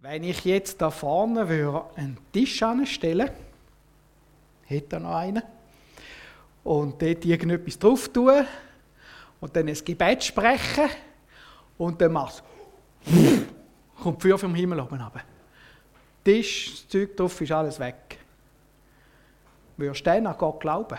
[0.00, 1.40] Wenn ich jetzt da vorne
[1.96, 3.30] einen Tisch anstellen,
[4.66, 5.42] hätte er noch einen,
[6.62, 8.46] und dort irgendetwas drauf tun
[9.40, 10.88] und dann ein Gebet sprechen
[11.78, 12.44] und dann machst
[13.06, 13.46] du,
[14.02, 15.24] kommt Feuer vom Himmel oben runter.
[16.22, 18.18] Tisch, das Zeug drauf, ist alles weg.
[19.76, 20.98] Würdest du dann an Gott glauben?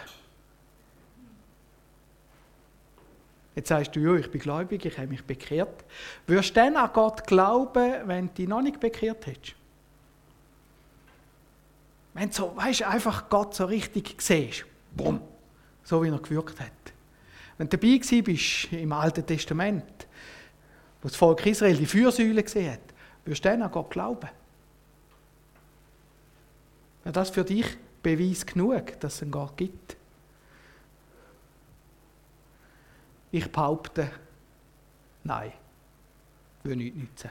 [3.55, 5.83] Jetzt sagst du, ja, ich bin gläubig, ich habe mich bekehrt.
[6.27, 9.55] Würdest du dann an Gott glauben, wenn du dich noch nicht bekehrt hättest?
[12.13, 14.65] Wenn du so, weißt, einfach Gott so richtig siehst,
[14.95, 15.21] bumm,
[15.83, 16.71] so wie er gewirkt hat.
[17.57, 20.07] Wenn du dabei bist im Alten Testament,
[21.01, 22.79] wo das Volk Israel die Fürsäule gesehen hat,
[23.25, 24.29] würdest du dann an Gott glauben?
[27.03, 27.65] Wäre das für dich
[28.01, 29.97] Beweis genug, dass es einen Gott gibt?
[33.31, 34.09] Ich behaupte,
[35.23, 35.51] nein,
[36.63, 37.29] würde nicht nützen.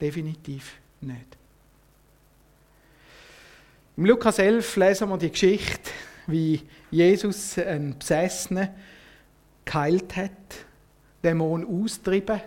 [0.00, 1.36] Definitiv nicht.
[3.96, 5.90] Im Lukas 11 lesen wir die Geschichte,
[6.26, 8.68] wie Jesus einen Besessenen
[9.64, 10.30] geheilt hat,
[11.24, 12.40] Dämon austrieben.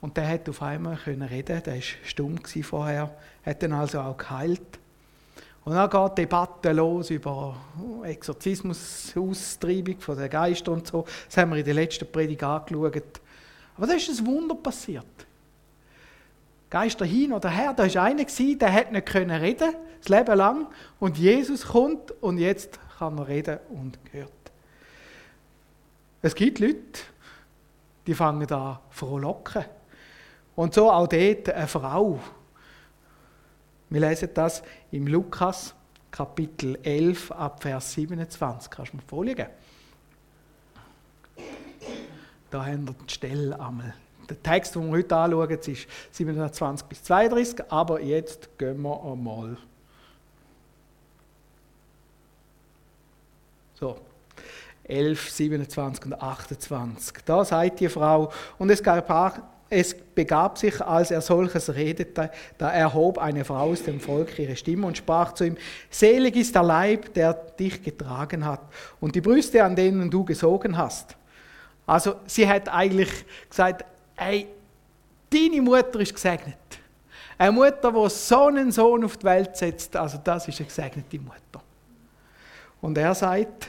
[0.00, 4.78] Und der hat auf einmal reden der war stumm vorher, hat dann also auch geheilt.
[5.64, 7.56] Und dann geht die Debatte los über
[8.04, 11.04] Exorzismus, Austreibung von den Geistern und so.
[11.26, 13.20] Das haben wir in der letzten Predigt angeschaut.
[13.76, 15.04] Aber da ist ein Wunder passiert.
[16.70, 20.66] Geister hin oder her, da war einer, der hat nicht reden das Leben lang.
[21.00, 24.32] Und Jesus kommt und jetzt kann er reden und hört.
[26.20, 27.00] Es gibt Leute,
[28.06, 29.64] die fangen an frohlocken.
[30.56, 32.18] Und so auch dort eine Frau,
[33.90, 35.74] wir lesen das im Lukas
[36.10, 38.70] Kapitel 11 ab Vers 27.
[38.70, 39.46] Kannst du mir vorlegen?
[42.50, 43.94] Da haben wir die Stelle einmal.
[44.28, 49.56] Der Text, den wir heute anschauen, ist 27 bis 32, aber jetzt gehen wir einmal.
[53.74, 53.98] So,
[54.84, 57.18] 11, 27 und 28.
[57.24, 59.06] Da sagt die Frau, und es gab
[59.70, 64.56] es begab sich, als er solches redete, da erhob eine Frau aus dem Volk ihre
[64.56, 65.56] Stimme und sprach zu ihm,
[65.90, 68.62] Selig ist der Leib, der dich getragen hat
[69.00, 71.16] und die Brüste, an denen du gesogen hast.
[71.86, 73.10] Also sie hat eigentlich
[73.48, 73.84] gesagt,
[74.16, 74.48] ey,
[75.30, 76.56] deine Mutter ist gesegnet.
[77.36, 81.18] Eine Mutter, die so einen Sohn auf die Welt setzt, also das ist eine gesegnete
[81.18, 81.62] Mutter.
[82.80, 83.68] Und er sagt,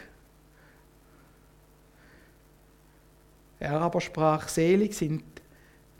[3.60, 5.24] er aber sprach, selig sind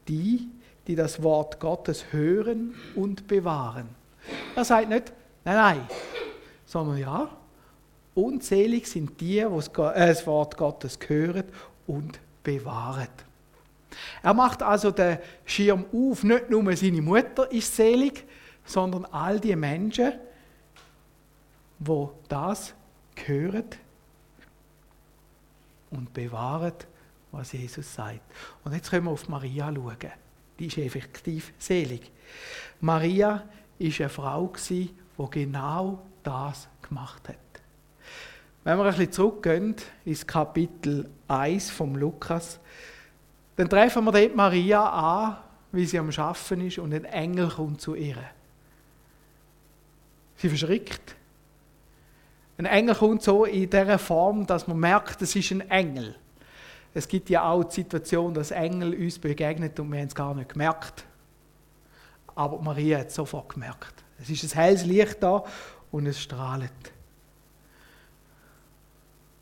[0.10, 0.50] die,
[0.88, 3.90] die das Wort Gottes hören und bewahren.
[4.56, 5.14] Er sagt nicht,
[5.46, 5.88] nein, nein,
[6.66, 7.30] sondern ja,
[8.16, 11.46] unzählig sind die, die äh, das Wort Gottes hören
[11.88, 13.08] und bewahren.
[14.22, 18.26] Er macht also den Schirm auf, nicht nur seine Mutter ist selig,
[18.66, 20.14] sondern all die Menschen,
[21.80, 22.74] wo das
[23.26, 23.66] hören
[25.92, 26.74] und bewahren
[27.32, 28.22] was Jesus sagt.
[28.64, 29.98] Und jetzt können wir auf Maria schauen.
[30.58, 32.12] Die ist effektiv selig.
[32.82, 33.44] Maria
[33.78, 34.92] ist eine Frau, die
[35.32, 37.38] genau das gemacht hat.
[38.64, 39.76] Wenn wir ein bisschen zurückgehen
[40.06, 42.60] ins Kapitel 1 vom Lukas,
[43.56, 45.38] dann treffen wir dort Maria an,
[45.72, 48.18] wie sie am Schaffen ist und ein Engel kommt zu ihr.
[50.38, 51.16] Sie verschrickt.
[52.58, 56.16] Ein Engel kommt so in dieser Form, dass man merkt, es ist ein Engel.
[56.94, 60.34] Es gibt ja auch die Situation, dass Engel uns begegnet und wir haben es gar
[60.34, 61.06] nicht gemerkt.
[62.36, 64.04] Aber Maria hat es sofort gemerkt.
[64.22, 65.44] Es ist ein helles Licht da
[65.92, 66.72] und es strahlt.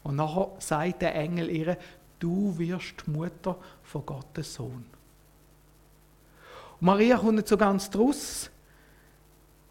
[0.04, 1.78] Und nachher sagt der Engel ihr,
[2.20, 4.86] du wirst Mutter von Gottes Sohn.
[6.80, 8.50] Und Maria kommt nicht so ganz draus.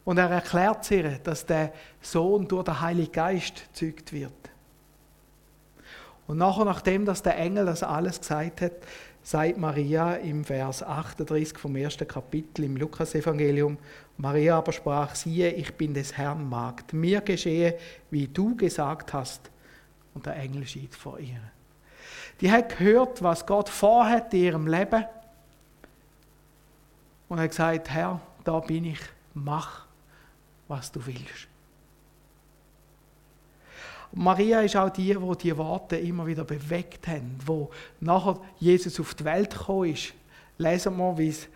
[0.05, 4.51] Und er erklärt ihr, dass der Sohn durch den Heiligen Geist gezeugt wird.
[6.27, 8.73] Und nachher, nachdem dass der Engel das alles gesagt hat,
[9.23, 13.79] sagt Maria im Vers 38 vom ersten Kapitel im Lukasevangelium,
[14.19, 17.79] Maria aber sprach, siehe, ich bin des Herrn Magd, mir geschehe,
[18.11, 19.51] wie du gesagt hast.
[20.15, 21.41] Und der Engel schied vor ihr.
[22.41, 25.05] Die hat gehört, was Gott vorhat in ihrem Leben
[27.29, 29.01] und hat gesagt, Herr, da bin ich,
[29.35, 29.87] mach,
[30.69, 31.49] was du willst.
[34.19, 37.71] Maria ist auch die, wo die Worte immer wieder bewegt haben, wo
[38.01, 40.15] nachher Jesus auf die Welt gekommen ist.
[40.57, 41.47] Lesen wir, wie es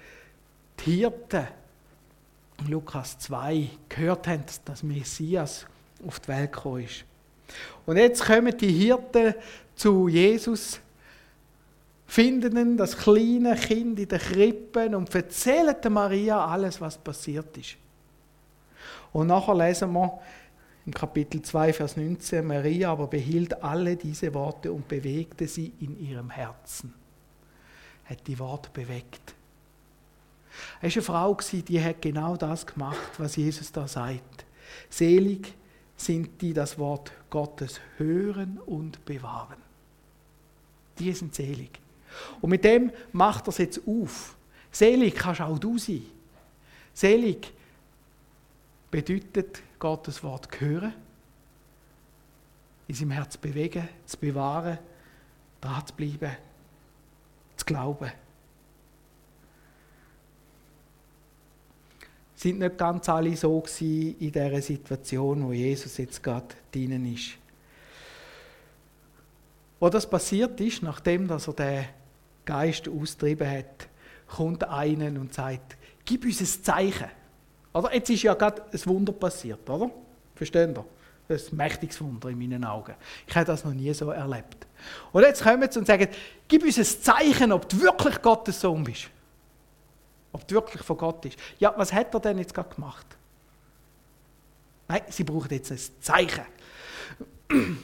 [0.85, 1.49] die Hirten
[2.59, 5.65] in Lukas 2 gehört haben, dass Messias
[6.07, 7.03] auf die Welt gekommen ist.
[7.87, 9.35] Und jetzt kommen die Hirten
[9.75, 10.81] zu Jesus,
[12.07, 17.77] finden ihn, das kleine Kind in den Krippen und erzählen Maria alles, was passiert ist.
[19.15, 20.21] Und nachher lesen wir
[20.87, 26.00] im Kapitel 2, Vers 19, Maria aber behielt alle diese Worte und bewegte sie in
[26.00, 26.94] ihrem Herzen.
[28.06, 29.35] Hat die Worte bewegt.
[30.81, 34.44] Es war eine Frau, die hat genau das gemacht, was Jesus da sagt.
[34.88, 35.55] Selig
[35.97, 39.59] sind die das Wort Gottes hören und bewahren.
[40.99, 41.79] Die sind selig.
[42.41, 44.37] Und mit dem macht er es jetzt auf.
[44.73, 46.03] Selig kannst auch du sein.
[46.93, 47.53] Selig
[48.91, 50.94] bedeutet Gottes Wort hören,
[52.87, 54.79] in seinem Herz bewegen, zu bewahren,
[55.61, 56.37] dran zu bleiben,
[57.56, 58.12] zu glauben.
[62.41, 67.33] sind nicht ganz alle so in dieser Situation, wo Jesus jetzt gerade drinnen ist.
[69.79, 71.85] Wo das passiert ist, nachdem dass er den
[72.47, 73.88] Geist austrieben hat,
[74.26, 75.76] kommt einer und sagt,
[76.06, 77.11] gib uns ein Zeichen.
[77.72, 77.94] Oder?
[77.94, 79.90] Jetzt ist ja gerade ein Wunder passiert, oder?
[80.34, 80.75] Verstehen
[81.28, 82.94] ist ein mächtiges Wunder in meinen Augen.
[83.26, 84.67] Ich habe das noch nie so erlebt.
[85.12, 86.08] Und jetzt kommen sie und sagen,
[86.49, 89.08] gib uns ein Zeichen, ob du wirklich Gottes Sohn bist.
[90.32, 91.38] Ob du wirklich von Gott ist.
[91.58, 93.06] Ja, was hat er denn jetzt gerade gemacht?
[94.88, 96.44] Nein, sie brauchen jetzt ein Zeichen.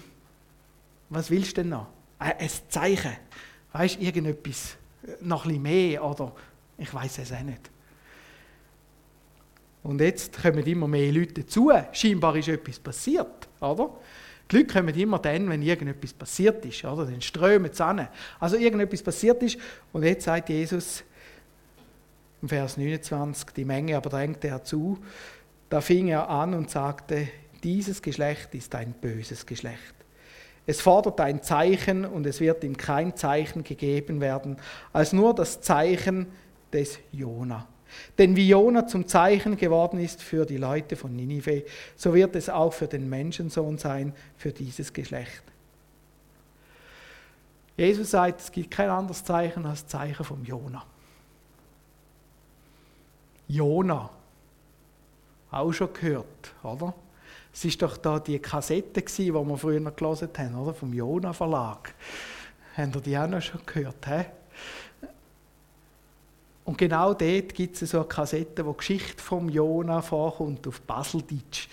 [1.09, 1.87] Was willst du denn noch?
[2.19, 3.17] Ein Zeichen.
[3.73, 4.77] Weißt du, irgendetwas,
[5.21, 6.33] noch ein bisschen mehr oder
[6.79, 7.71] ich weiß es auch nicht.
[9.87, 11.71] Und jetzt kommen immer mehr Leute dazu.
[11.93, 13.91] Scheinbar ist etwas passiert, oder?
[14.51, 17.05] Die Leute kommen immer dann, wenn irgendetwas passiert ist, oder?
[17.05, 18.09] Dann strömen sie an.
[18.41, 19.59] Also irgendetwas passiert ist
[19.93, 21.05] und jetzt sagt Jesus,
[22.43, 24.99] im Vers 29, die Menge aber drängte er zu.
[25.69, 27.29] Da fing er an und sagte,
[27.63, 29.95] dieses Geschlecht ist ein böses Geschlecht.
[30.67, 34.57] Es fordert ein Zeichen und es wird ihm kein Zeichen gegeben werden,
[34.93, 36.27] als nur das Zeichen
[36.73, 37.69] des Jona.
[38.19, 41.65] Denn wie Jona zum Zeichen geworden ist für die Leute von Ninive,
[41.97, 45.43] so wird es auch für den Menschensohn sein, für dieses Geschlecht.
[47.77, 50.83] Jesus sagt, es gibt kein anderes Zeichen als das Zeichen vom Jona.
[53.49, 54.11] Jona.
[55.51, 56.95] Auch schon gehört, oder?
[57.53, 60.75] Es ist doch da die Kassette die wir früher gelesen haben, oder?
[60.75, 61.95] Vom Jona Verlag.
[62.77, 64.07] Habt ihr die auch noch schon gehört?
[64.07, 64.25] He?
[66.67, 70.81] Und genau dort gibt es so eine Kassette, wo die Geschichte vom Jona vorkommt, auf
[70.83, 71.69] Baseldeutsch.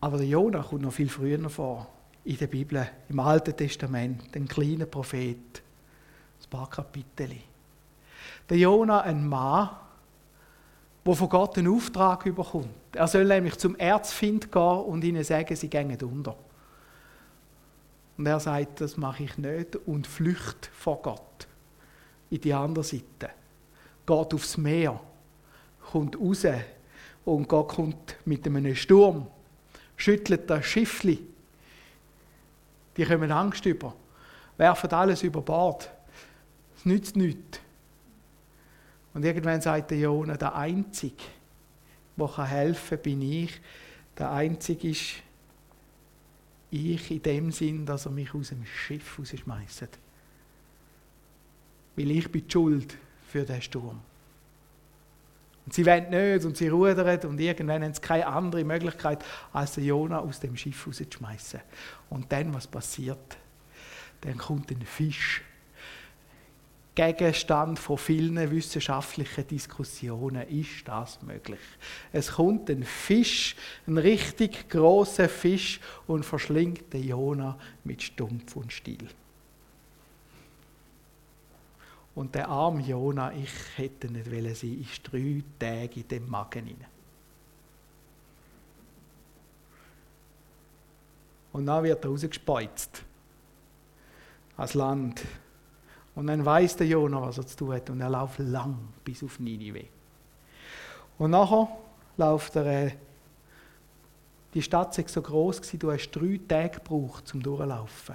[0.00, 1.88] Aber der Jona kommt noch viel früher vor,
[2.24, 7.30] in der Bibel, im Alten Testament, den kleinen Prophet, ein paar Kapitel
[8.48, 9.70] der Jona ein Mann,
[11.04, 12.68] der von Gott einen Auftrag überkommt.
[12.92, 16.36] Er soll nämlich zum Erzfind gehen und ihnen sagen, sie gehen unter.
[18.16, 21.48] Und er sagt, das mache ich nicht und flüchtet vor Gott
[22.30, 23.30] in die andere Seite.
[24.06, 25.00] Geht aufs Meer,
[25.90, 26.46] kommt raus
[27.24, 29.26] und Gott kommt mit einem Sturm,
[29.96, 31.18] schüttelt das Schiffli.
[32.96, 33.94] Die kommen Angst über,
[34.56, 35.90] werfen alles über Bord.
[36.76, 37.60] Es nützt nichts.
[39.14, 41.22] Und irgendwann sagt der Jona, der Einzige,
[42.16, 43.60] der helfen kann, bin ich.
[44.18, 45.14] Der Einzige ist
[46.74, 49.88] ich in dem Sinn, dass er mich aus dem Schiff rausschmeißt.
[51.96, 52.96] Weil ich bin die Schuld
[53.28, 54.00] für den Sturm.
[55.66, 59.74] Und sie wollen nicht und sie rudern und irgendwann haben sie keine andere Möglichkeit, als
[59.74, 61.60] den Jona aus dem Schiff rauszuschmeißen.
[62.10, 63.38] Und dann, was passiert?
[64.20, 65.42] Dann kommt ein Fisch
[66.94, 70.48] Gegenstand von vielen wissenschaftlichen Diskussionen.
[70.48, 71.60] Ist das möglich?
[72.12, 78.72] Es kommt ein Fisch, ein richtig großer Fisch und verschlingt den Jona mit Stumpf und
[78.72, 79.08] Stiel.
[82.14, 86.66] Und der arme Jona, ich hätte nicht wollen sein, ist drei Tage in dem Magen
[86.66, 86.86] hinein.
[91.52, 93.02] Und dann wird er rausgespeuzt.
[94.56, 95.22] Als Land
[96.14, 97.90] und dann weiß der Jonah, was er zu tun hat.
[97.90, 99.84] Und er läuft lang bis auf Ninive.
[101.18, 101.68] Und nachher
[102.16, 102.66] läuft er.
[102.66, 102.92] Äh,
[104.52, 108.14] die Stadt war so groß, du hast drei Tage gebraucht zum Durchlaufen.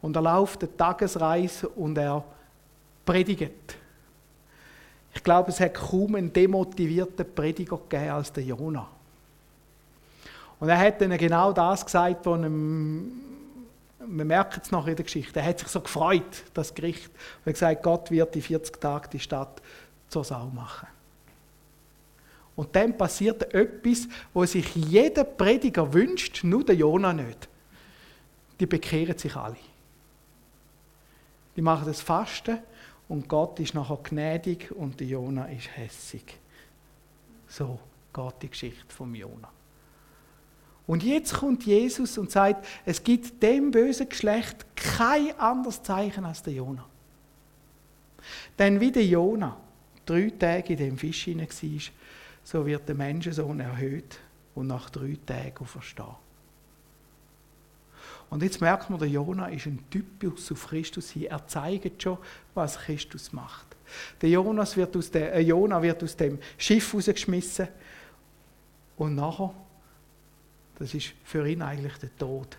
[0.00, 2.22] Und er läuft eine Tagesreise und er
[3.04, 3.76] predigt.
[5.12, 8.86] Ich glaube, es hat kaum einen demotivierten Prediger gegeben als der Jonah.
[10.60, 13.10] Und er hat ihnen genau das gesagt, was ihm
[14.06, 17.46] wir merken es noch in der Geschichte, er hat sich so gefreut, das Gericht, und
[17.46, 19.62] hat gesagt, Gott wird die 40 Tage die Stadt
[20.08, 20.88] zur Sau machen.
[22.56, 27.48] Und dann passiert etwas, wo sich jeder Prediger wünscht, nur der Jona nicht.
[28.60, 29.56] die bekehren sich alle.
[31.56, 32.58] Die machen das Fasten
[33.08, 36.38] und Gott ist nachher gnädig und der Jona ist hässig.
[37.48, 37.78] So
[38.12, 39.50] geht die Geschichte vom Jona.
[40.86, 46.42] Und jetzt kommt Jesus und sagt, es gibt dem bösen Geschlecht kein anderes Zeichen als
[46.42, 46.84] der Jona.
[48.58, 49.56] Denn wie der Jona
[50.04, 51.80] drei Tage in dem Fisch hinein war,
[52.42, 54.18] so wird der Menschensohn erhöht
[54.54, 56.16] und nach drei Tagen verstehen.
[58.30, 61.26] Und jetzt merkt man, der Jona ist ein Typus auf Christus hin.
[61.26, 62.18] Er zeigt schon,
[62.52, 63.74] was Christus macht.
[64.20, 67.68] Der Jonas wird aus der, äh, Jona wird aus dem Schiff rausgeschmissen
[68.96, 69.54] und nachher,
[70.78, 72.56] das ist für ihn eigentlich der Tod.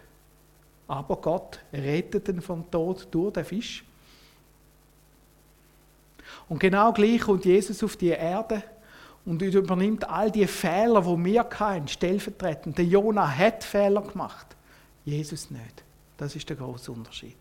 [0.88, 3.84] Aber Gott rettet ihn vom Tod durch den Fisch.
[6.48, 8.64] Und genau gleich kommt Jesus auf die Erde
[9.26, 12.78] und übernimmt all die Fehler, die wir hatten, stellvertretend.
[12.78, 14.56] Der Jona hat Fehler gemacht.
[15.04, 15.84] Jesus nicht.
[16.18, 17.38] Das ist der große Unterschied.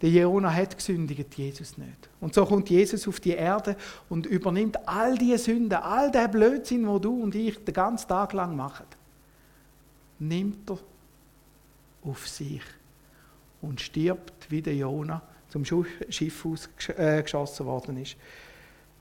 [0.00, 2.08] Der Jona hat gesündigt, Jesus nicht.
[2.20, 3.76] Und so kommt Jesus auf die Erde
[4.08, 8.32] und übernimmt all die Sünden, all der Blödsinn, wo du und ich den ganzen Tag
[8.32, 8.86] lang machen.
[10.22, 10.78] Nimmt er
[12.04, 12.62] auf sich
[13.60, 18.16] und stirbt, wie der Jona zum Schiff ausgeschossen worden ist.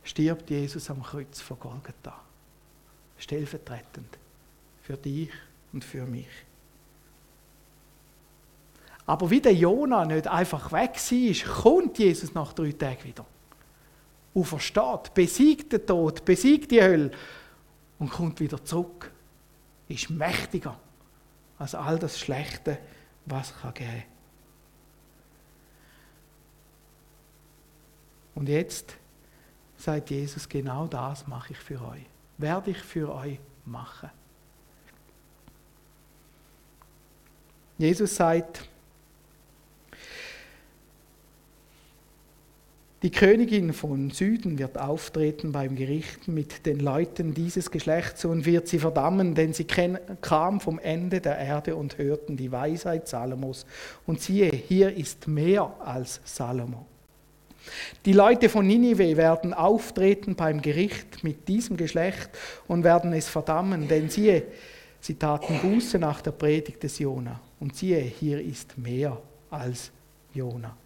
[0.04, 2.20] Stirbt Jesus am Kreuz von Golgatha.
[3.20, 4.18] Stellvertretend
[4.82, 5.30] für dich
[5.72, 6.28] und für mich.
[9.06, 13.26] Aber wie der Jona nicht einfach weg war, kommt Jesus nach drei Tagen wieder.
[14.34, 17.12] Und versteht, besiegt den Tod, besiegt die Hölle
[18.00, 19.12] und kommt wieder zurück.
[19.88, 20.80] Ist mächtiger
[21.62, 22.80] als all das Schlechte,
[23.28, 24.04] was kann geben.
[28.34, 28.96] Und jetzt
[29.78, 32.04] sagt Jesus, genau das mache ich für euch.
[32.40, 34.10] Werde ich für euch machen.
[37.78, 38.68] Jesus sagt,
[43.04, 48.68] Die Königin von Süden wird auftreten beim Gericht mit den Leuten dieses Geschlechts und wird
[48.68, 53.66] sie verdammen, denn sie kam vom Ende der Erde und hörten die Weisheit Salomos.
[54.06, 56.86] Und siehe, hier ist mehr als Salomo.
[58.06, 62.30] Die Leute von Ninive werden auftreten beim Gericht mit diesem Geschlecht
[62.68, 64.44] und werden es verdammen, denn siehe,
[65.00, 67.40] sie taten Buße nach der Predigt des Jona.
[67.60, 69.90] Und siehe, hier ist mehr als
[70.36, 70.78] Jona.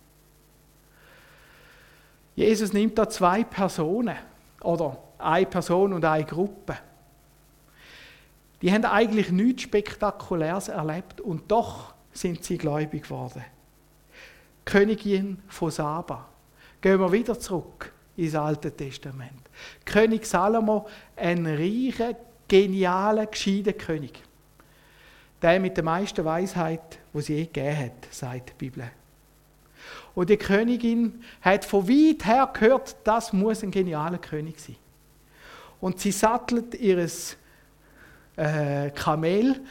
[2.35, 4.15] Jesus nimmt da zwei Personen
[4.61, 6.77] oder eine Person und eine Gruppe.
[8.61, 13.43] Die haben eigentlich nichts Spektakuläres erlebt und doch sind sie gläubig geworden.
[14.65, 16.27] Königin von Saba.
[16.81, 19.41] Gehen wir wieder zurück ins Alte Testament.
[19.85, 22.15] König Salomo, ein reicher,
[22.47, 24.21] genialer, gescheiter König.
[25.41, 28.89] Der mit der meisten Weisheit, wo sie je gegeben hat, sagt die Bibel.
[30.13, 34.77] Und die Königin hat von weit her gehört, das muss ein genialer König sein.
[35.81, 37.37] Und sie sattelt ihres
[38.37, 39.61] äh, Kamel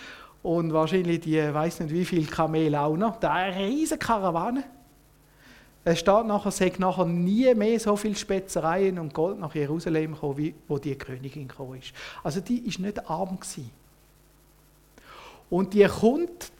[0.42, 4.64] und wahrscheinlich die, weiß nicht wie viele Kamel auch noch, da eine riesige Karawane.
[5.87, 10.38] Es steht nachher, es nachher nie mehr so viele Spezereien und Gold nach Jerusalem gekommen,
[10.38, 11.92] wie wo die Königin gekommen ist.
[12.23, 13.71] Also die ist nicht arm gewesen.
[15.50, 16.50] Und die kommt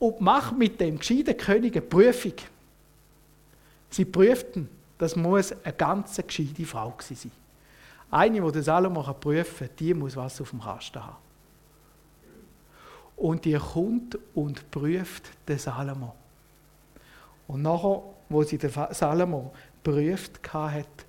[0.00, 2.34] und macht mit dem gescheiten König eine Prüfung.
[3.92, 4.68] Sie prüften,
[4.98, 7.30] das muss eine ganz gescheite Frau sein.
[8.10, 11.16] Eine, die das Salomo prüfen kann, die muss was auf dem Kasten haben.
[13.16, 16.14] Und die kommt und prüft den Salomo.
[17.46, 19.52] Und nachher, wo sie den Salomo
[19.84, 21.06] prüft hat,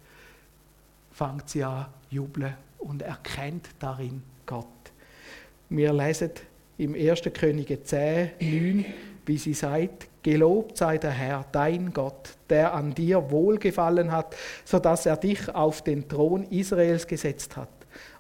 [1.11, 4.67] fängt sie an jubeln und erkennt darin Gott.
[5.69, 6.31] Wir lesen
[6.77, 7.21] im 1.
[7.33, 8.85] Könige 10, 9,
[9.25, 14.79] wie sie sagt, Gelobt sei der Herr, dein Gott, der an dir wohlgefallen hat, so
[14.79, 17.67] dass er dich auf den Thron Israels gesetzt hat.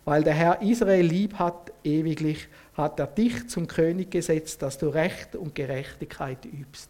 [0.03, 4.89] Weil der Herr Israel lieb hat, ewiglich, hat er dich zum König gesetzt, dass du
[4.89, 6.89] Recht und Gerechtigkeit übst.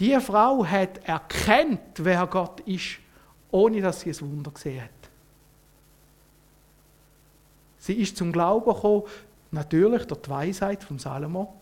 [0.00, 2.98] Die Frau hat erkannt, wer Gott ist,
[3.52, 4.90] ohne dass sie es Wunder gesehen hat.
[7.78, 9.04] Sie ist zum Glauben gekommen,
[9.52, 11.59] natürlich durch die Weisheit von Salomo,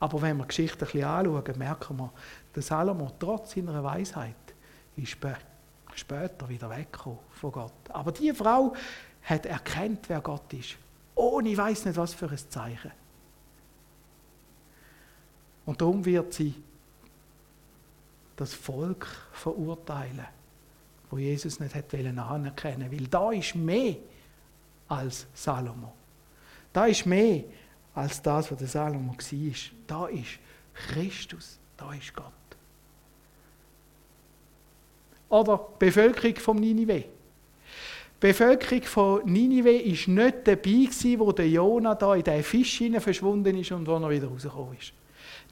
[0.00, 2.10] aber wenn wir die Geschichte ein bisschen anschauen, merken wir,
[2.54, 4.34] dass Salomo trotz seiner Weisheit
[4.96, 5.16] ist
[5.94, 7.72] später wieder weggekommen von Gott.
[7.90, 8.74] Aber die Frau
[9.22, 10.76] hat erkannt, wer Gott ist.
[11.14, 12.90] Ohne ich weiß nicht, was für ein Zeichen.
[15.66, 16.54] Und darum wird sie
[18.36, 20.26] das Volk verurteilen,
[21.10, 23.96] wo Jesus nicht hätte anerkennen weil da ist mehr
[24.88, 25.92] als Salomo.
[26.72, 27.44] Da ist mehr
[27.94, 29.54] als das, was der Salomo war.
[29.86, 30.38] Da ist
[30.74, 32.24] Christus, da ist Gott.
[35.28, 37.04] Oder die Bevölkerung von Ninive.
[37.04, 37.06] Die
[38.18, 43.72] Bevölkerung von Ninive war nicht dabei, wo der Jona da in diesen Fisch verschwunden ist
[43.72, 44.92] und wo er wieder rausgekommen ist.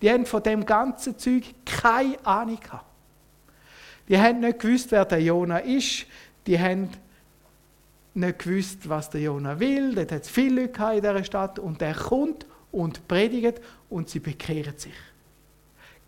[0.03, 2.85] Die haben von dem ganzen Zeug keine Ahnung gehabt.
[4.09, 6.07] Die haben nicht gewusst, wer der Jona ist.
[6.47, 6.89] Die haben
[8.19, 9.95] nicht gewusst, was der Jona will.
[9.95, 11.59] Dort hat es viele Leute in dieser Stadt.
[11.59, 14.95] Und der kommt und predigt und sie bekehren sich.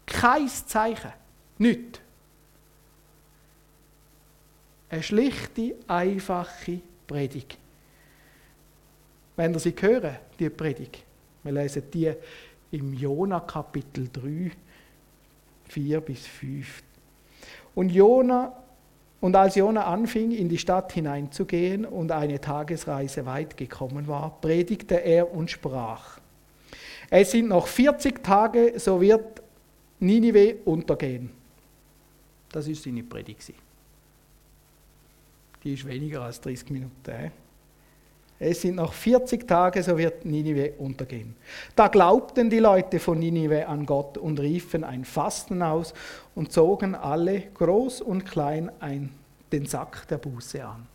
[0.06, 1.12] Kein Zeichen.
[1.58, 2.00] Nichts.
[4.88, 7.56] Eine schlichte, einfache Predigt.
[9.36, 11.04] Wenn ihr sie hören, die Predigt,
[11.44, 12.12] wir lesen die
[12.72, 14.50] im Jona Kapitel 3,
[15.68, 16.82] 4 bis 5.
[17.74, 18.59] Und Jona
[19.20, 24.96] und als Jona anfing, in die Stadt hineinzugehen und eine Tagesreise weit gekommen war, predigte
[24.96, 26.18] er und sprach:
[27.10, 29.42] Es sind noch 40 Tage, so wird
[29.98, 31.30] Ninive untergehen.
[32.50, 33.52] Das ist seine Predigt.
[35.62, 37.30] Die ist weniger als 30 Minuten.
[38.42, 41.36] Es sind noch 40 Tage, so wird Ninive untergehen.
[41.76, 45.92] Da glaubten die Leute von Ninive an Gott und riefen ein Fasten aus
[46.34, 49.12] und zogen alle, groß und klein, ein,
[49.52, 50.86] den Sack der Buße an.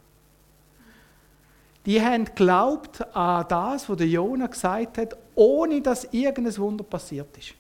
[1.85, 7.37] Die haben geglaubt an das, was der Jona gesagt hat, ohne dass irgendein Wunder passiert
[7.37, 7.53] ist.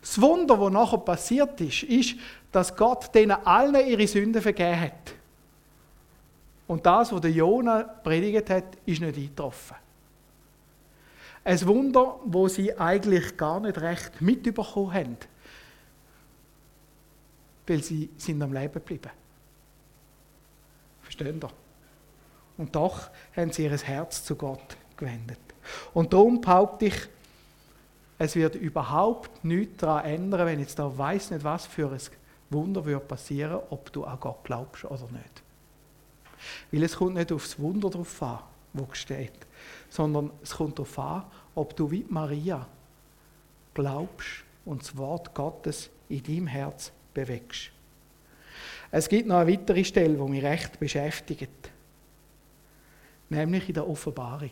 [0.00, 2.14] Das Wunder, was nachher passiert ist, ist,
[2.50, 5.14] dass Gott denen allen ihre Sünden vergeben hat.
[6.66, 9.76] Und das, was der Jona predigt hat, ist nicht eingetroffen.
[11.44, 15.16] Ein Wunder, wo sie eigentlich gar nicht recht mitbekommen haben.
[17.66, 19.10] Weil sie sind am Leben geblieben.
[21.02, 21.50] Verstehen ihr?
[22.58, 25.38] Und doch haben sie ihr Herz zu Gott gewendet.
[25.94, 27.08] Und darum behaupte ich,
[28.18, 32.00] es wird überhaupt nichts daran ändern, wenn jetzt da weiß nicht, was für ein
[32.50, 35.41] Wunder wird passieren, ob du an Gott glaubst oder nicht.
[36.70, 38.40] Weil es kommt nicht aufs Wunder drauf an,
[38.72, 39.46] wo steht,
[39.88, 42.66] sondern es kommt darauf an, ob du wie Maria
[43.74, 47.70] glaubst und das Wort Gottes in deinem Herz bewegst.
[48.90, 51.70] Es gibt noch eine weitere Stelle, die mich recht beschäftigt,
[53.30, 54.50] nämlich in der Offenbarung.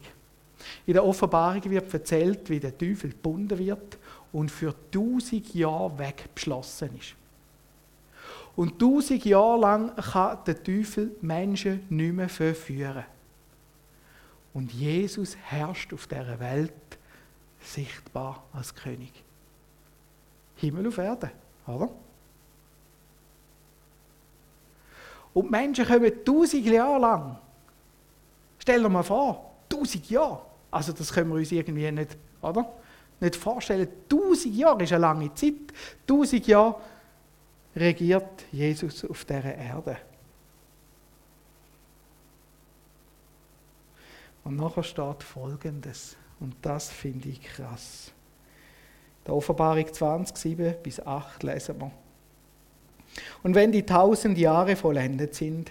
[0.87, 3.99] In der Offenbarung wird erzählt, wie der Teufel gebunden wird
[4.33, 7.15] und für tausend Jahre wegbeschlossen ist.
[8.61, 13.07] Und tausend Jahre lang kann der Teufel Menschen nicht mehr verführen.
[14.53, 16.75] Und Jesus herrscht auf dieser Welt
[17.63, 19.25] sichtbar als König.
[20.57, 21.31] Himmel auf Erde,
[21.67, 21.89] oder?
[25.33, 27.39] Und Menschen kommen tausend Jahre lang.
[28.59, 30.43] Stell dir mal vor, tausend Jahre.
[30.71, 32.71] Also das können wir uns irgendwie nicht, oder?
[33.21, 33.89] Nicht vorstellen.
[34.07, 35.55] Tausend Jahre ist eine lange Zeit.
[36.07, 36.79] Tausend Jahre
[37.75, 39.97] regiert Jesus auf dieser Erde.
[44.45, 48.13] Und nachher steht Folgendes, und das finde ich krass.
[49.27, 51.91] Der Offenbarung 20, 7 bis 8 lesen wir.
[53.43, 55.71] Und wenn die tausend Jahre vollendet sind,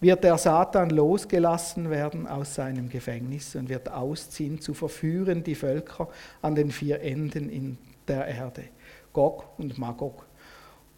[0.00, 6.08] wird der Satan losgelassen werden aus seinem Gefängnis und wird ausziehen, zu verführen die Völker
[6.42, 8.64] an den vier Enden in der Erde,
[9.12, 10.25] Gog und Magog,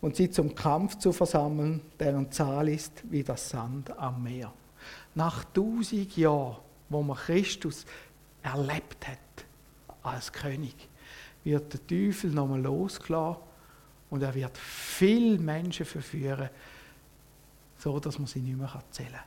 [0.00, 4.52] und sie zum Kampf zu versammeln, deren Zahl ist wie das Sand am Meer.
[5.14, 6.58] Nach tausend Jahren,
[6.88, 7.84] wo man Christus
[8.42, 9.18] erlebt hat
[10.02, 10.88] als König,
[11.44, 13.42] wird der Teufel nochmal losgelassen
[14.10, 16.50] und er wird viele Menschen verführen,
[17.78, 19.22] so dass man sie nicht mehr zählen kann.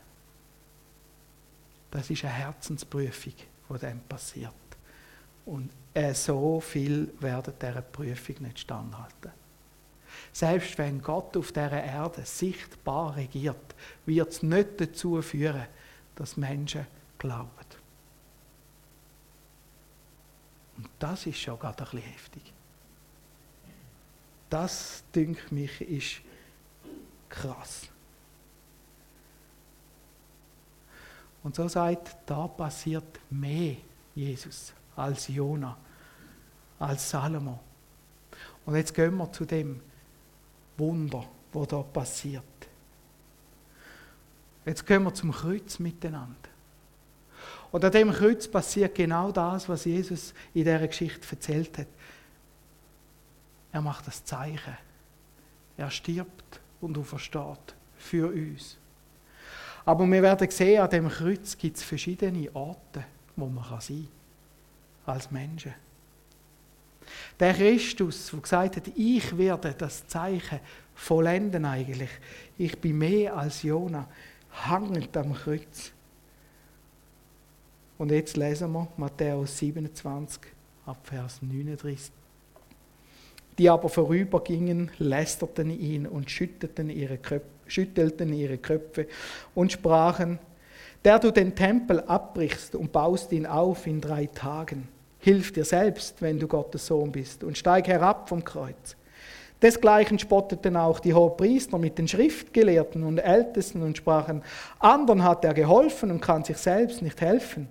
[1.92, 3.34] Das ist eine Herzensprüfung,
[3.70, 4.54] die dann passiert.
[5.46, 9.32] Und äh, so viel werden dieser Prüfung nicht standhalten.
[10.34, 15.68] Selbst wenn Gott auf dieser Erde sichtbar regiert, wird es nicht dazu führen,
[16.16, 17.50] dass Menschen glauben.
[20.78, 22.54] Und das ist schon gerade ein bisschen heftig.
[24.50, 26.22] Das, denke mich, ist
[27.30, 27.88] krass.
[31.44, 33.78] Und so sagt, da passiert mehr
[34.16, 35.78] Jesus als Jona,
[36.80, 37.60] als Salomo.
[38.66, 39.82] Und jetzt gehen wir zu dem
[40.78, 42.44] Wunder, wo da passiert.
[44.66, 46.36] Jetzt gehen wir zum Kreuz miteinander.
[47.72, 51.88] Und an dem Kreuz passiert genau das, was Jesus in dieser Geschichte erzählt hat.
[53.72, 54.78] Er macht das Zeichen.
[55.78, 58.78] Er stirbt und aufersteht für uns.
[59.86, 63.06] Aber wir werden sehen, an dem Kreuz gibt es verschiedene Orte,
[63.36, 64.08] wo man sein
[65.06, 65.14] kann.
[65.16, 65.74] als Menschen.
[67.40, 70.60] Der Christus, der gesagt hat, ich werde das Zeichen
[70.96, 72.10] vollenden eigentlich.
[72.58, 74.08] Ich bin mehr als Jona,
[74.68, 75.92] hangend am Kreuz.
[77.98, 80.42] Und jetzt lesen wir Matthäus 27
[80.86, 82.12] ab Vers 39.
[83.58, 89.08] Die aber vorübergingen, lästerten ihn und schüttelten ihre, Köpfe, schüttelten ihre Köpfe
[89.54, 90.40] und sprachen,
[91.04, 94.88] der du den Tempel abbrichst und baust ihn auf in drei Tagen.
[95.22, 98.98] Hilf dir selbst, wenn du Gottes Sohn bist, und steig herab vom Kreuz.
[99.62, 104.42] Desgleichen spotteten auch die Hohepriester mit den Schriftgelehrten und Ältesten und sprachen,
[104.80, 107.68] anderen hat er geholfen und kann sich selbst nicht helfen.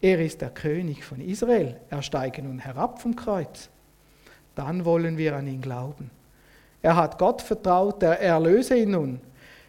[0.00, 3.68] Er ist der König von Israel, er steige nun herab vom Kreuz.
[4.54, 6.10] Dann wollen wir an ihn glauben.
[6.80, 9.20] Er hat Gott vertraut, er erlöse ihn nun,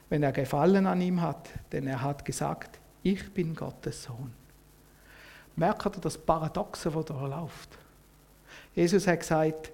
[0.09, 4.33] wenn er Gefallen an ihm hat, denn er hat gesagt, ich bin Gottes Sohn.
[5.55, 7.77] Merkt ihr das Paradoxe, das da läuft?
[8.73, 9.71] Jesus hat gesagt,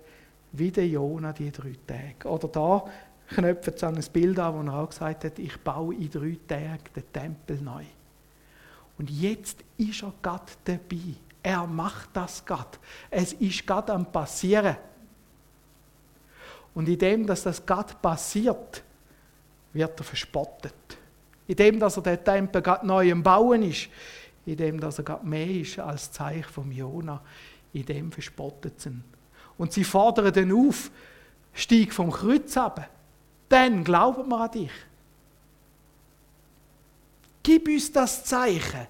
[0.51, 2.27] wie der Jona die drei Tage.
[2.27, 2.85] Oder da
[3.29, 6.37] knöpft es an ein Bild an, wo er auch gesagt hat, ich baue in drei
[6.47, 7.83] Tagen den Tempel neu.
[8.97, 11.15] Und jetzt ist er Gott dabei.
[11.41, 12.79] Er macht das Gott.
[13.09, 14.77] Es ist Gott am passieren.
[16.75, 18.83] Und in dem, dass das Gott passiert,
[19.73, 20.73] wird er verspottet.
[21.47, 23.89] In dem, dass er den Tempel Gott neu am Bauen ist,
[24.45, 27.21] in dem, dass er Gott mehr ist als Zeichen vom Jona,
[27.73, 29.03] in dem verspottet sie ihn.
[29.57, 30.91] Und sie fordern dann auf,
[31.53, 32.89] steig vom Kreuz ab.
[33.49, 34.71] Dann glauben wir an dich.
[37.43, 38.87] Gib uns das Zeichen,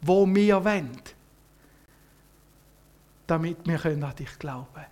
[0.00, 1.00] wo wir wollen,
[3.26, 4.86] damit wir an dich glauben können.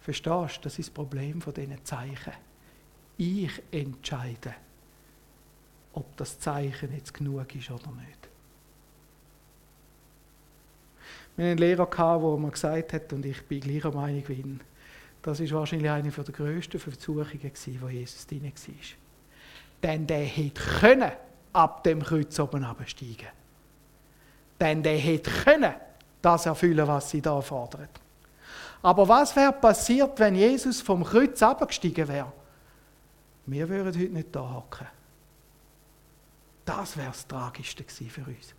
[0.00, 0.60] Verstehst du?
[0.62, 2.32] Das ist das Problem von diesen Zeichen.
[3.16, 4.54] Ich entscheide,
[5.94, 8.28] ob das Zeichen jetzt genug ist oder nicht.
[11.36, 14.60] Wir hatten einen Lehrer, der mir gesagt hat, und ich bin gleicher Meinung wie ihn,
[15.22, 18.52] das war wahrscheinlich eine der grössten Versuchungen, die Jesus drin war.
[19.82, 21.12] Denn der hätte können
[21.52, 23.28] ab dem Kreuz oben absteigen.
[24.60, 25.74] Denn der hätte können
[26.20, 27.88] das erfüllen, was sie da fordern.
[28.82, 32.32] Aber was wäre passiert, wenn Jesus vom Kreuz abgestiegen wäre?
[33.46, 34.86] Wir würden heute nicht da hocken.
[36.64, 38.54] Das wäre das Tragischste für uns.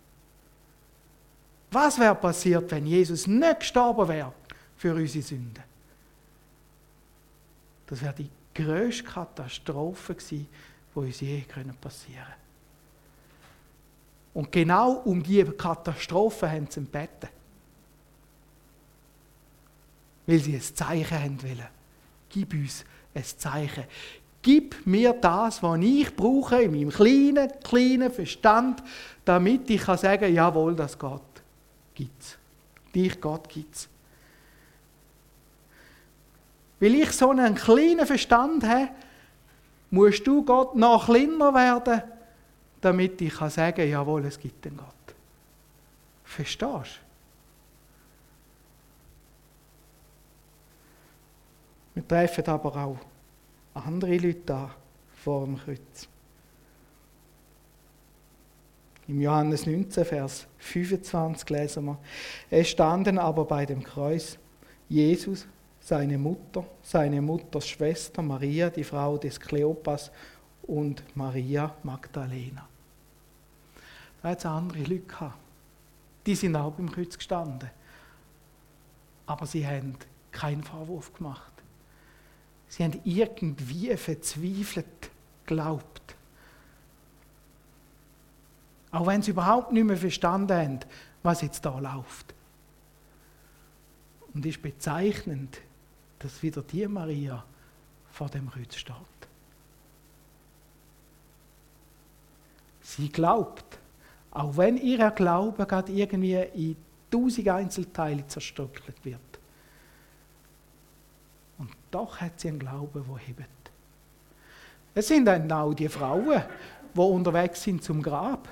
[1.76, 4.32] Was wäre passiert, wenn Jesus nicht gestorben wäre
[4.78, 5.62] für unsere Sünden?
[7.86, 10.48] Das wäre die grösste Katastrophe gewesen,
[10.94, 11.44] die uns je
[11.78, 12.34] passieren können.
[14.32, 17.28] Und genau um diese Katastrophe haben sie beten.
[20.26, 21.68] Weil sie ein Zeichen haben wollen.
[22.30, 23.84] Gib uns ein Zeichen.
[24.40, 28.82] Gib mir das, was ich brauche in meinem kleinen, kleinen Verstand,
[29.26, 31.35] damit ich kann sagen, jawohl, das geht.
[31.96, 32.38] Gibt's.
[32.94, 33.88] Dich, Gott, gibt's.
[36.78, 38.90] Weil ich so einen kleinen Verstand habe,
[39.90, 42.02] musst du Gott noch kleiner werden,
[42.80, 44.86] damit ich kann sagen, jawohl, es gibt einen Gott.
[46.24, 46.82] Verstehst du?
[51.94, 52.98] Wir treffen aber auch
[53.72, 54.70] andere Leute an
[55.24, 56.08] vor dem Kreuz.
[59.08, 61.98] Im Johannes 19, Vers 25 lesen wir,
[62.50, 64.36] es standen aber bei dem Kreuz
[64.88, 65.46] Jesus,
[65.80, 70.10] seine Mutter, seine Mutters Schwester Maria, die Frau des Kleopas
[70.62, 72.68] und Maria Magdalena.
[74.22, 75.38] Da hat es andere Leute gehabt.
[76.26, 77.70] Die sind auch beim Kreuz gestanden.
[79.26, 79.94] Aber sie haben
[80.32, 81.52] keinen Vorwurf gemacht.
[82.68, 85.10] Sie haben irgendwie verzweifelt
[85.46, 86.15] geglaubt.
[88.96, 90.80] Auch wenn sie überhaupt nicht mehr verstanden haben,
[91.22, 92.32] was jetzt da läuft.
[94.32, 95.58] Und es ist bezeichnend,
[96.18, 97.44] dass wieder die Maria
[98.10, 98.96] vor dem Kreuz steht.
[102.80, 103.78] Sie glaubt,
[104.30, 106.76] auch wenn ihr Glaube gerade irgendwie in
[107.10, 109.20] tausend Einzelteile zerstückelt wird.
[111.58, 113.70] Und doch hat sie einen Glauben, der hebt.
[114.94, 116.42] Es sind dann auch die Frauen,
[116.94, 118.48] die unterwegs sind zum Grab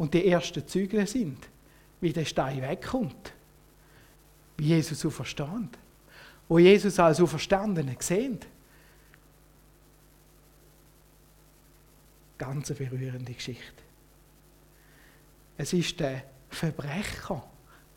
[0.00, 1.46] und die ersten Züge sind,
[2.00, 3.34] wie der Stein wegkommt,
[4.56, 5.76] wie Jesus so verstand,
[6.48, 8.38] wo Jesus als Auferstandene sehen.
[12.38, 13.82] Ganz eine berührende Geschichte.
[15.58, 17.44] Es ist der Verbrecher,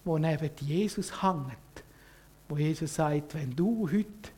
[0.04, 1.86] der neben Jesus hängt,
[2.50, 4.30] wo Jesus sagt, wenn du heute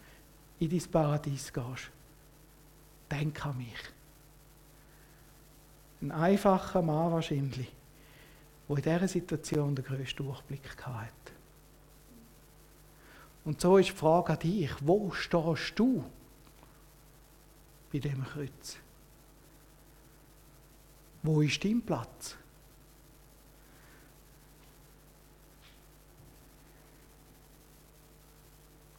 [0.60, 1.90] in dein Paradies gehst,
[3.10, 3.95] denk an mich.
[6.02, 7.72] Ein einfacher Mann wahrscheinlich,
[8.68, 11.10] der in dieser Situation den grössten Durchblick hatte.
[13.46, 16.04] Und so ist die Frage an dich, wo stehst du
[17.92, 18.78] bei dem Kreuz?
[21.22, 22.36] Wo ist dein Platz?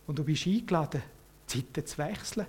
[0.07, 1.03] Und du bist eingeladen,
[1.47, 2.47] Zeiten zu wechseln.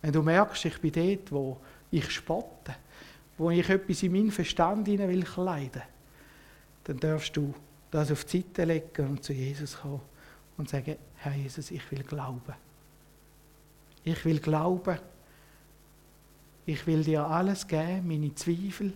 [0.00, 2.74] Wenn du merkst, ich bin dort, wo ich spotte,
[3.36, 5.82] wo ich etwas in meinen Verstand hinein will kleiden,
[6.84, 7.54] dann darfst du
[7.90, 10.00] das auf die Seite legen und zu Jesus kommen
[10.56, 12.54] und sagen, Herr Jesus, ich will glauben.
[14.04, 14.98] Ich will glauben.
[16.66, 18.92] Ich will dir alles geben, meine Zweifel,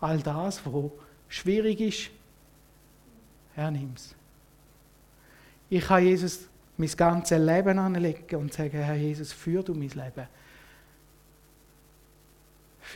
[0.00, 0.90] all das, was
[1.28, 2.10] schwierig ist.
[3.54, 4.14] Herr, nimm's.
[5.68, 10.28] Ich kann Jesus mein ganzes Leben anlegen und sagen, Herr Jesus, führ du mein Leben.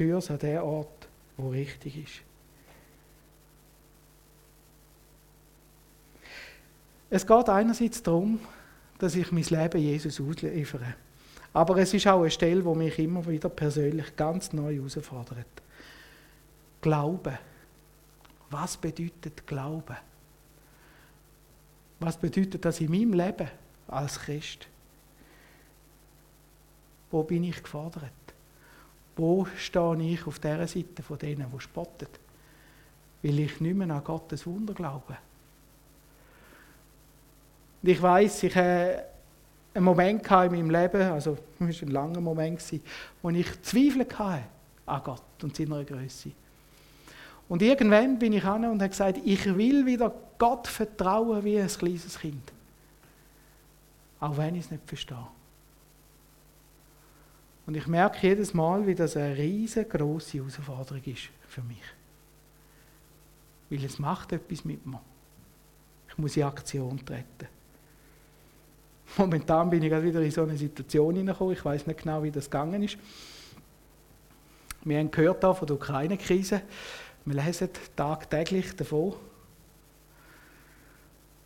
[0.00, 2.22] Führ es an den Ort, wo richtig ist.
[7.10, 8.40] Es geht einerseits darum,
[8.98, 10.94] dass ich mein Leben Jesus ausliefere.
[11.52, 15.44] Aber es ist auch eine Stelle, die mich immer wieder persönlich ganz neu herausfordert.
[16.80, 17.38] Glauben.
[18.48, 19.98] Was bedeutet Glauben?
[21.98, 23.50] Was bedeutet das in meinem Leben
[23.86, 24.66] als Christ?
[27.10, 28.29] Wo bin ich gefordert?
[29.16, 32.08] Wo stehe ich auf der Seite von denen, die spotten?
[33.22, 35.16] Will ich nicht mehr an Gottes Wunder glauben?
[37.82, 39.04] Und ich weiß, ich hatte
[39.74, 42.62] einen Moment in meinem Leben, also es war ein langer Moment,
[43.22, 44.44] wo ich Zweifel hatte
[44.86, 46.32] an Gott und seiner Größe.
[47.48, 51.66] Und irgendwann bin ich an und habe gesagt, ich will wieder Gott vertrauen wie ein
[51.66, 52.52] kleines Kind.
[54.20, 55.26] Auch wenn ich es nicht verstehe.
[57.66, 61.82] Und ich merke jedes Mal, wie das eine riesengroße Herausforderung ist für mich.
[63.68, 65.00] Weil es macht etwas mit mir.
[66.08, 67.46] Ich muss in Aktion treten.
[69.16, 71.54] Momentan bin ich gerade wieder in so eine Situation hineingekommen.
[71.54, 72.96] Ich weiß nicht genau, wie das gegangen ist.
[74.82, 76.62] Wir haben gehört von der Ukraine-Krise.
[77.24, 79.14] Wir lesen tagtäglich davon.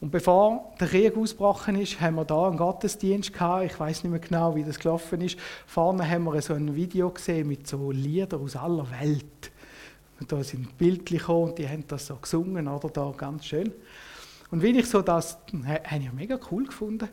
[0.05, 3.65] Und bevor der Krieg ausgebrochen ist, haben wir da einen Gottesdienst gehabt.
[3.65, 5.39] Ich weiß nicht mehr genau, wie das gelaufen ist.
[5.67, 9.51] Vorne haben wir so ein Video gesehen mit so Liedern aus aller Welt.
[10.21, 13.73] Und da sind Bildchen gekommen und die haben das so gesungen, oder da ganz schön.
[14.51, 17.09] Und wie ich so das, habe ich mega cool gefunden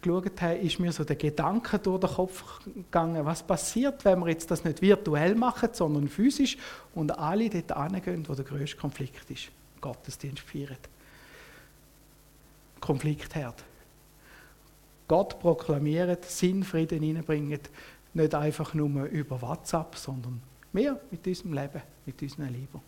[0.00, 4.28] geschaut habe, ist mir so der Gedanke durch den Kopf gegangen, was passiert, wenn wir
[4.30, 6.56] jetzt das nicht virtuell machen, sondern physisch
[6.94, 9.50] und alle dort hingehen, wo der grösste Konflikt ist,
[9.82, 10.78] Gottesdienst feiern.
[12.80, 13.64] Konfliktherd.
[15.06, 17.60] Gott proklamiert, Sinn, Frieden hineinbringen,
[18.14, 22.80] nicht einfach nur über WhatsApp, sondern mehr mit unserem Leben, mit unseren Lieben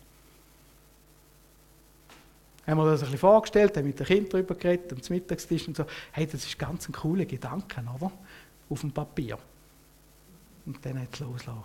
[2.67, 5.77] haben wir das ein bisschen vorgestellt, haben mit den Kindern darüber geredet, am Mittagstisch und
[5.77, 5.85] so.
[6.11, 8.11] Hey, das ist ganz ein cooler Gedanke, oder?
[8.69, 9.37] Auf dem Papier.
[10.65, 11.63] Und dann hat es loslassen.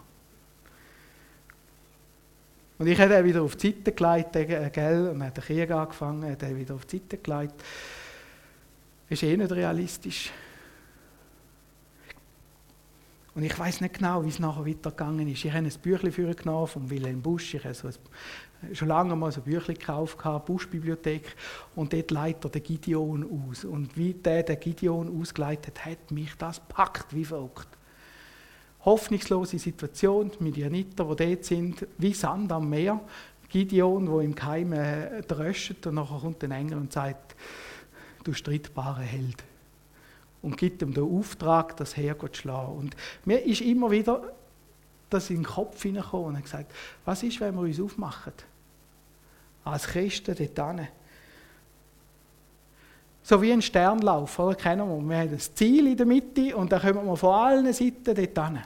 [2.78, 5.70] Und ich habe dann wieder auf die Seite gelegt, äh, gell, und hat der Krieg
[5.70, 7.54] angefangen, hat dann wieder auf die Seite gelegt.
[9.08, 10.32] Ist eh nicht realistisch.
[13.36, 15.44] Und ich weiß nicht genau, wie es nachher weitergegangen ist.
[15.44, 17.52] Ich habe ein Büchlein genommen von Wilhelm Busch.
[17.52, 20.16] Ich habe so ein, schon lange mal so ein Büchlein gekauft,
[20.46, 21.36] Busch-Bibliothek.
[21.74, 23.66] Und dort leitet er den Gideon aus.
[23.66, 27.68] Und wie der den Gideon ausgeleitet hat, mich das packt wie verrückt.
[28.86, 33.00] Hoffnungslose Situation, mit Janiter, die dort sind, wie Sand am Meer.
[33.50, 37.36] Gideon, wo im Keim äh, dröscht und nachher kommt ein Engel und sagt,
[38.26, 39.42] du streitbarer Held
[40.42, 42.76] und gibt ihm den Auftrag, das Heer zu schlagen.
[42.76, 44.22] Und mir ist immer wieder
[45.10, 46.72] das in den Kopf hineingekommen und hat gesagt,
[47.04, 48.32] was ist, wenn wir uns aufmachen?
[49.64, 50.88] Als Christen dort hin.
[53.22, 54.54] So wie ein Sternlauf, oder?
[54.54, 55.08] Kennen wir.
[55.08, 58.18] Wir haben das Ziel in der Mitte und dann kommen wir von allen Seiten dort
[58.18, 58.60] hin.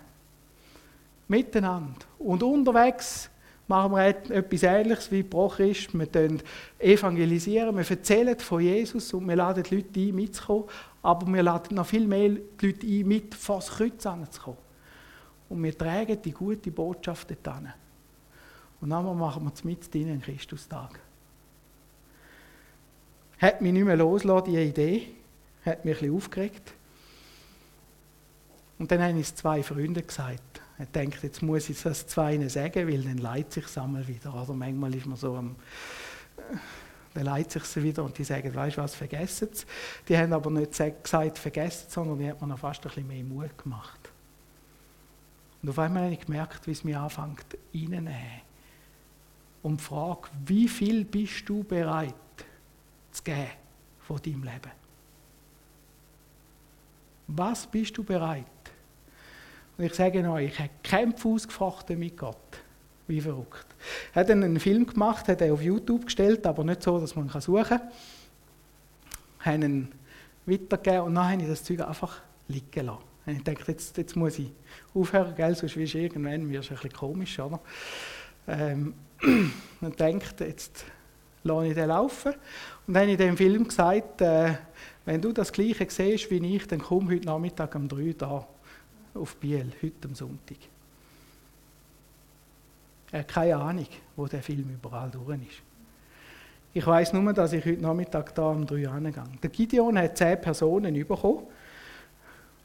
[1.29, 2.05] Miteinander.
[2.19, 3.30] Und unterwegs
[3.71, 5.97] machen wir etwas Ähnliches wie Prochrist.
[5.97, 6.39] Wir
[6.79, 10.65] evangelisieren, wir erzählen von Jesus und wir laden die Leute ein, mitzukommen.
[11.03, 14.59] Aber wir laden noch viel mehr die Leute ein, mit vor das Kreuz kommen.
[15.49, 17.73] Und wir tragen die gute Botschaft dorthin.
[18.81, 20.99] Und dann machen wir mit einen Christustag.
[23.39, 25.07] Hat mich nicht mehr losgelassen, diese Idee.
[25.65, 26.73] Hat mich ein bisschen aufgeregt.
[28.79, 30.60] Und dann haben es zwei Freunde gesagt.
[30.81, 34.35] Er denkt, jetzt muss ich das zwei sagen, weil dann leidet sich einmal wieder.
[34.35, 35.57] Oder manchmal ist man so am
[37.13, 39.67] dann leitet sich sie wieder und die sagen, weißt du was, vergessen es.
[40.09, 43.09] Die haben aber nicht gesagt, vergessen es, sondern die hat man noch fast ein bisschen
[43.09, 44.11] mehr Mut gemacht.
[45.63, 48.15] Und auf einmal habe ich gemerkt, wie es mir anfängt, reinzunehmen.
[49.63, 52.15] Und Frage, wie viel bist du bereit
[53.13, 53.51] zu geben
[53.99, 54.71] von deinem Leben?
[57.27, 58.47] Was bist du bereit?
[59.81, 62.37] Und ich sage euch, ich habe Kämpfe ausgefochten mit Gott.
[63.07, 63.65] Wie verrückt.
[64.13, 67.17] Er hat dann einen Film gemacht, hat er auf YouTube gestellt, aber nicht so, dass
[67.17, 67.81] man ihn suchen kann.
[69.39, 69.93] Haben ihn
[70.45, 72.99] weitergegeben und dann habe ich das Zeug einfach liegen lassen.
[73.25, 74.53] Und ich dachte, jetzt, jetzt muss ich
[74.93, 75.55] aufhören, gell?
[75.55, 77.39] sonst wirst du irgendwann wirst ein bisschen komisch.
[77.39, 77.59] Oder?
[78.49, 78.93] Ähm,
[79.81, 80.85] und denkt, jetzt
[81.43, 82.35] lasse ich den laufen.
[82.87, 84.57] Und dann habe ich dem Film gesagt, äh,
[85.07, 88.47] wenn du das Gleiche siehst wie ich, dann komm heute Nachmittag um 3 da
[89.15, 90.57] auf Biel, heute am Sonntag.
[93.13, 95.63] Er hat keine Ahnung, wo der Film überall durch ist.
[96.73, 99.25] Ich weiß nur, dass ich heute Nachmittag da um 3 Uhr gehe.
[99.43, 101.47] Der Gideon hat zehn Personen bekommen,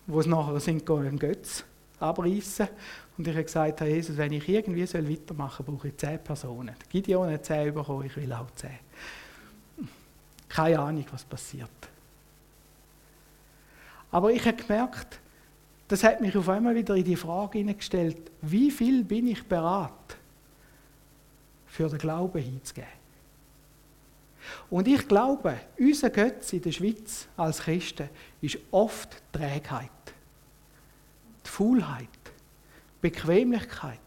[0.06, 1.64] die es nachher sind, einen Götz
[2.00, 2.68] abreißen.
[3.18, 6.20] Und ich habe gesagt, Herr Jesus, wenn ich irgendwie soll weitermachen soll, brauche ich zehn
[6.20, 6.76] Personen.
[6.80, 8.78] Der Gideon hat zehn bekommen, ich will auch zehn.
[10.48, 11.70] Keine Ahnung, was passiert.
[14.12, 15.20] Aber ich habe gemerkt,
[15.88, 19.92] das hat mich auf einmal wieder in die Frage hineingestellt, wie viel bin ich bereit,
[21.68, 22.90] für den Glauben hinzugeben?
[24.70, 28.10] Und ich glaube, unser Götz in der Schweiz als Christen
[28.42, 29.90] ist oft Trägheit,
[31.46, 32.08] die Faulheit,
[33.02, 34.00] Bequemlichkeit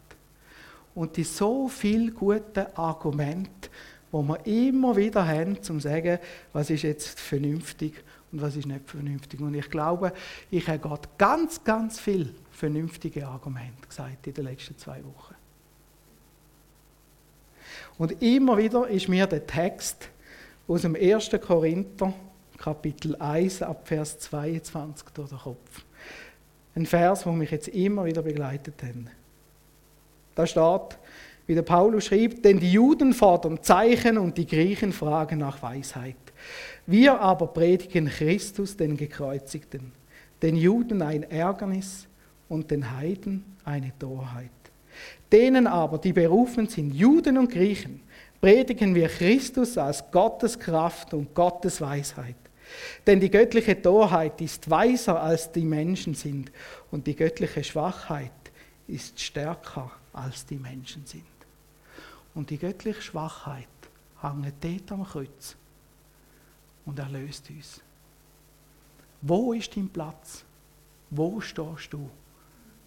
[0.95, 3.71] und die so viel guten Argumente,
[4.11, 6.19] wo wir immer wieder haben, um zu sagen,
[6.53, 9.41] was ist jetzt vernünftig und was ist nicht vernünftig.
[9.41, 10.13] Und ich glaube,
[10.51, 15.35] ich habe Gott ganz, ganz viel vernünftige Argumente gesagt in den letzten zwei Wochen.
[17.97, 20.11] Und immer wieder ist mir der Text
[20.67, 21.31] aus dem 1.
[21.41, 22.13] Korinther,
[22.57, 25.85] Kapitel 1, ab Vers 22 durch den Kopf.
[26.75, 28.95] Ein Vers, der mich jetzt immer wieder begleitet hat.
[30.35, 30.99] Da steht,
[31.49, 36.15] wie der Paulus schrieb, denn die Juden fordern Zeichen und die Griechen fragen nach Weisheit.
[36.87, 39.93] Wir aber predigen Christus, den Gekreuzigten,
[40.43, 42.07] den Juden ein Ärgernis
[42.51, 44.51] und den Heiden eine Torheit.
[45.33, 48.03] Denen aber, die berufen sind, Juden und Griechen,
[48.43, 52.37] predigen wir Christus als Gottes Kraft und Gottes Weisheit.
[53.07, 56.53] Denn die göttliche Torheit ist weiser als die Menschen sind
[56.91, 58.33] und die göttliche Schwachheit
[58.87, 61.38] ist stärker als die Menschen sind.
[62.39, 63.67] Und die göttliche Schwachheit
[64.23, 65.57] hängt dort am Kreuz
[66.87, 67.81] und erlöst uns.
[69.21, 70.45] Wo ist dein Platz?
[71.11, 72.09] Wo stehst du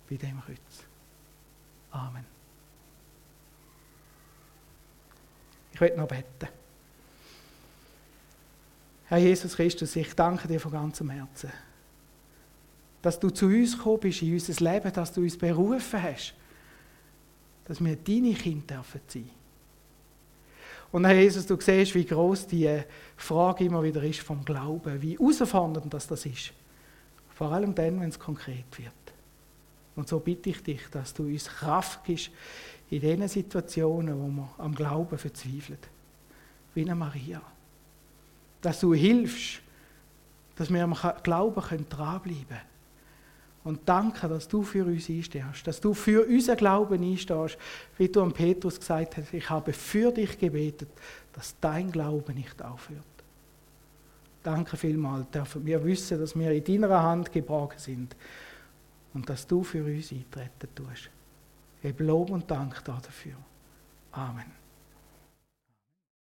[0.09, 0.85] bei dem Kreuz?
[1.91, 2.23] Amen.
[5.73, 6.47] Ich möchte noch beten.
[9.07, 11.51] Herr Jesus Christus, ich danke dir von ganzem Herzen,
[13.01, 16.35] dass du zu uns gekommen bist in unser Leben, dass du uns berufen hast,
[17.65, 19.40] dass wir deine Kinder dürfen sein
[20.91, 22.81] und Herr Jesus, du siehst, wie groß die
[23.15, 26.51] Frage immer wieder ist vom Glauben, wie herausfordernd das, das ist.
[27.33, 28.91] Vor allem dann, wenn es konkret wird.
[29.95, 32.31] Und so bitte ich dich, dass du uns Kraft gibst
[32.89, 35.79] in den Situationen, wo wir am Glauben verzweifeln.
[36.73, 37.41] Wie eine Maria.
[38.61, 39.61] Dass du hilfst,
[40.55, 42.70] dass wir am Glauben dranbleiben können
[43.63, 47.57] und danke, dass du für uns einstehst, dass du für unseren Glauben einstehst,
[47.97, 50.89] wie du am Petrus gesagt hast, ich habe für dich gebetet,
[51.33, 53.05] dass dein Glaube nicht aufhört.
[54.43, 58.15] Danke vielmals, dürfen wir wissen, dass wir in deiner Hand geborgen sind
[59.13, 61.09] und dass du für uns eintreten tust.
[61.83, 63.35] Ich Lob und Dank dafür.
[64.11, 64.60] Amen.